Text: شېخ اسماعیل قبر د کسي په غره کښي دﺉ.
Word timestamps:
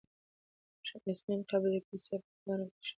شېخ 0.87 1.03
اسماعیل 1.11 1.41
قبر 1.49 1.69
د 1.73 1.77
کسي 1.87 2.15
په 2.23 2.29
غره 2.45 2.65
کښي 2.71 2.79
دﺉ. 2.87 2.89